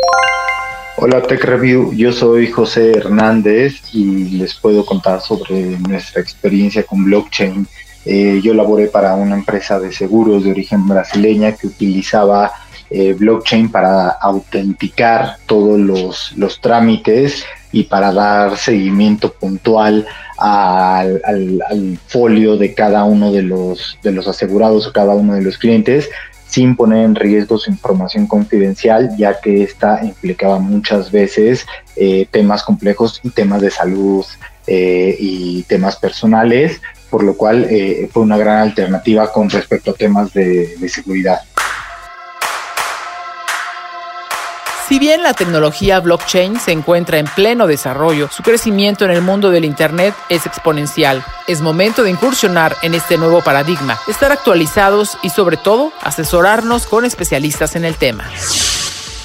Hola 0.98 1.20
Tech 1.20 1.44
Review, 1.44 1.92
yo 1.94 2.12
soy 2.12 2.50
José 2.50 2.92
Hernández 2.92 3.82
y 3.92 4.38
les 4.38 4.54
puedo 4.54 4.86
contar 4.86 5.20
sobre 5.20 5.78
nuestra 5.80 6.22
experiencia 6.22 6.84
con 6.84 7.04
blockchain 7.04 7.66
eh, 8.08 8.40
yo 8.40 8.54
laboré 8.54 8.86
para 8.86 9.16
una 9.16 9.34
empresa 9.34 9.80
de 9.80 9.90
seguros 9.90 10.44
de 10.44 10.52
origen 10.52 10.86
brasileña 10.86 11.56
que 11.56 11.66
utilizaba 11.66 12.52
eh, 12.88 13.14
blockchain 13.14 13.68
para 13.68 14.10
autenticar 14.10 15.38
todos 15.46 15.76
los, 15.76 16.32
los, 16.36 16.60
trámites 16.60 17.44
y 17.72 17.82
para 17.82 18.12
dar 18.12 18.56
seguimiento 18.58 19.32
puntual 19.32 20.06
al, 20.38 21.20
folio 22.06 22.56
de 22.56 22.74
cada 22.74 23.02
uno 23.02 23.32
de 23.32 23.42
los, 23.42 23.98
de 24.04 24.12
los 24.12 24.28
asegurados 24.28 24.86
o 24.86 24.92
cada 24.92 25.14
uno 25.14 25.34
de 25.34 25.42
los 25.42 25.58
clientes 25.58 26.08
sin 26.46 26.76
poner 26.76 27.04
en 27.04 27.16
riesgo 27.16 27.58
su 27.58 27.72
información 27.72 28.28
confidencial, 28.28 29.16
ya 29.18 29.40
que 29.40 29.64
esta 29.64 30.04
implicaba 30.04 30.60
muchas 30.60 31.10
veces 31.10 31.66
eh, 31.96 32.28
temas 32.30 32.62
complejos 32.62 33.20
y 33.24 33.30
temas 33.30 33.62
de 33.62 33.70
salud 33.72 34.24
y 34.68 35.62
temas 35.68 35.94
personales 35.94 36.80
por 37.10 37.22
lo 37.22 37.36
cual 37.36 37.66
eh, 37.70 38.08
fue 38.12 38.22
una 38.22 38.36
gran 38.36 38.58
alternativa 38.58 39.32
con 39.32 39.48
respecto 39.50 39.92
a 39.92 39.94
temas 39.94 40.32
de, 40.32 40.76
de 40.76 40.88
seguridad. 40.88 41.40
Si 44.88 45.00
bien 45.00 45.24
la 45.24 45.34
tecnología 45.34 45.98
blockchain 45.98 46.60
se 46.60 46.70
encuentra 46.70 47.18
en 47.18 47.26
pleno 47.26 47.66
desarrollo, 47.66 48.28
su 48.30 48.44
crecimiento 48.44 49.04
en 49.04 49.10
el 49.10 49.20
mundo 49.20 49.50
del 49.50 49.64
Internet 49.64 50.14
es 50.28 50.46
exponencial. 50.46 51.24
Es 51.48 51.60
momento 51.60 52.04
de 52.04 52.10
incursionar 52.10 52.76
en 52.82 52.94
este 52.94 53.18
nuevo 53.18 53.42
paradigma, 53.42 53.98
estar 54.06 54.30
actualizados 54.30 55.18
y 55.24 55.30
sobre 55.30 55.56
todo 55.56 55.92
asesorarnos 56.02 56.86
con 56.86 57.04
especialistas 57.04 57.74
en 57.74 57.84
el 57.84 57.96
tema. 57.96 58.30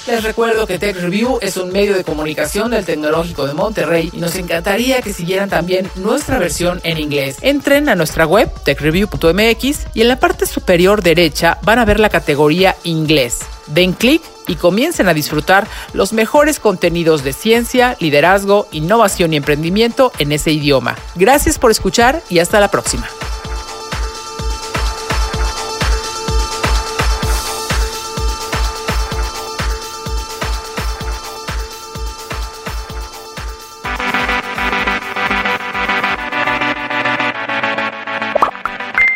Les 0.07 0.23
recuerdo 0.23 0.65
que 0.65 0.79
Tech 0.79 0.95
Review 0.95 1.37
es 1.41 1.57
un 1.57 1.71
medio 1.71 1.95
de 1.95 2.03
comunicación 2.03 2.71
del 2.71 2.85
Tecnológico 2.85 3.45
de 3.45 3.53
Monterrey 3.53 4.09
y 4.11 4.17
nos 4.17 4.35
encantaría 4.35 5.01
que 5.01 5.13
siguieran 5.13 5.49
también 5.49 5.89
nuestra 5.95 6.39
versión 6.39 6.81
en 6.83 6.97
inglés. 6.97 7.37
Entren 7.41 7.87
a 7.87 7.95
nuestra 7.95 8.25
web 8.25 8.51
techreview.mx 8.63 9.79
y 9.93 10.01
en 10.01 10.07
la 10.07 10.19
parte 10.19 10.47
superior 10.47 11.03
derecha 11.03 11.59
van 11.63 11.77
a 11.77 11.85
ver 11.85 11.99
la 11.99 12.09
categoría 12.09 12.75
inglés. 12.83 13.39
Den 13.67 13.93
clic 13.93 14.23
y 14.47 14.55
comiencen 14.55 15.07
a 15.07 15.13
disfrutar 15.13 15.67
los 15.93 16.13
mejores 16.13 16.59
contenidos 16.59 17.23
de 17.23 17.33
ciencia, 17.33 17.95
liderazgo, 17.99 18.67
innovación 18.71 19.33
y 19.33 19.37
emprendimiento 19.37 20.11
en 20.17 20.31
ese 20.31 20.51
idioma. 20.51 20.95
Gracias 21.15 21.59
por 21.59 21.69
escuchar 21.69 22.23
y 22.27 22.39
hasta 22.39 22.59
la 22.59 22.71
próxima. 22.71 23.07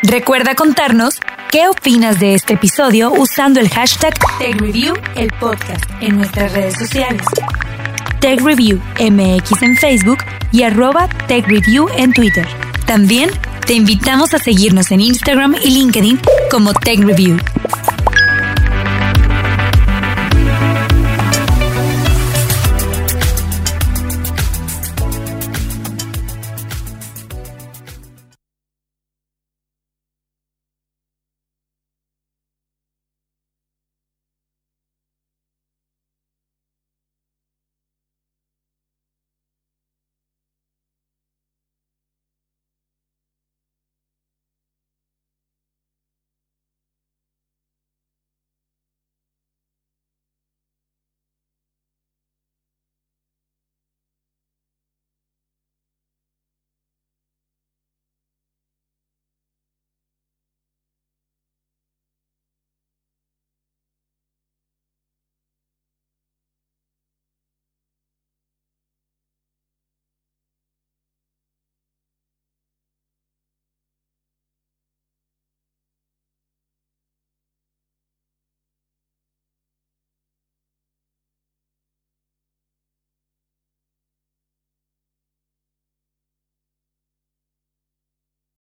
Recuerda 0.07 0.53
contarnos 0.53 1.19
qué 1.51 1.67
opinas 1.67 2.19
de 2.19 2.35
este 2.35 2.53
episodio 2.53 3.11
usando 3.11 3.59
el 3.59 3.69
hashtag 3.69 4.13
TechReview, 4.37 4.93
el 5.15 5.31
podcast, 5.39 5.83
en 5.99 6.17
nuestras 6.17 6.53
redes 6.53 6.75
sociales. 6.77 7.23
TechReview 8.19 8.79
MX 8.99 9.63
en 9.63 9.75
Facebook 9.75 10.19
y 10.51 10.61
arroba 10.61 11.09
TechReview 11.27 11.87
en 11.97 12.13
Twitter. 12.13 12.47
También 12.85 13.31
te 13.65 13.73
invitamos 13.73 14.35
a 14.35 14.37
seguirnos 14.37 14.91
en 14.91 15.01
Instagram 15.01 15.55
y 15.63 15.71
LinkedIn 15.71 16.19
como 16.51 16.71
TechReview. 16.73 17.37